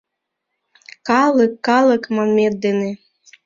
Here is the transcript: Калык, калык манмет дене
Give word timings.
Калык, 1.07 1.53
калык 1.67 2.03
манмет 2.15 2.53
дене 2.63 2.91